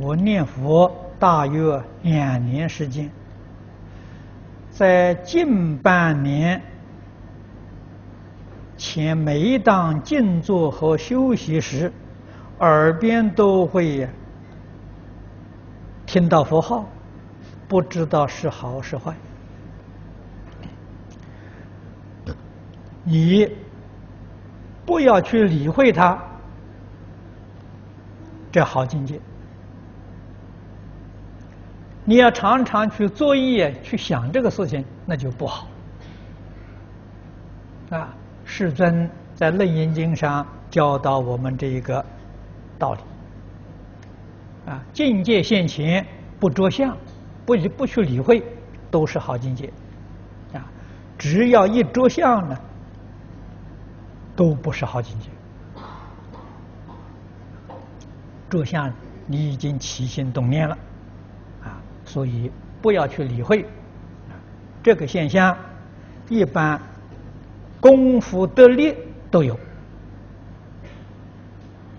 [0.00, 3.10] 我念佛大约两年时间，
[4.70, 6.60] 在近半年
[8.76, 11.92] 前，每当静坐和休息时，
[12.60, 14.08] 耳边都会
[16.06, 16.84] 听到佛号，
[17.68, 19.14] 不知道是好是坏。
[23.04, 23.48] 你
[24.86, 26.18] 不要去理会它，
[28.52, 29.20] 这好境界。
[32.08, 35.66] 你要常常去作业去想这个事情，那就不好。
[37.90, 38.08] 啊，
[38.46, 42.02] 世尊在《楞严经》上教导我们这一个
[42.78, 43.00] 道理。
[44.70, 46.06] 啊，境界现前
[46.40, 46.96] 不着相，
[47.44, 48.42] 不不去理会，
[48.90, 49.70] 都是好境界。
[50.54, 50.64] 啊，
[51.18, 52.58] 只要一着相呢，
[54.34, 55.28] 都不是好境界。
[58.48, 58.90] 着相，
[59.26, 60.78] 你已经起心动念了。
[62.08, 63.66] 所以不要去理会
[64.82, 65.54] 这个现象，
[66.30, 66.80] 一般
[67.80, 68.96] 功夫得力
[69.30, 69.54] 都有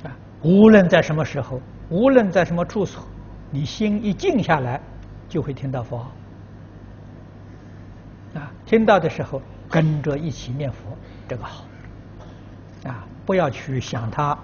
[0.03, 0.09] 啊。
[0.41, 3.03] 无论在什么时候，无论在什么处所，
[3.51, 4.81] 你心一静下来，
[5.27, 5.97] 就会听到佛
[8.33, 8.51] 啊。
[8.65, 9.39] 听到的时候，
[9.69, 11.65] 跟着一起念佛，这个好
[12.83, 13.05] 啊。
[13.27, 14.35] 不要去想它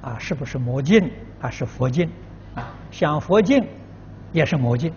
[0.00, 1.08] 啊，是不是魔境
[1.40, 1.48] 啊？
[1.48, 2.10] 是佛境
[2.56, 2.74] 啊？
[2.90, 3.64] 想佛境
[4.32, 4.92] 也是魔境。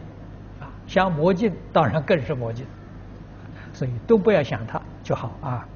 [0.88, 2.66] 想魔镜，当然更是魔镜，
[3.74, 5.68] 所以都不要想它就好啊。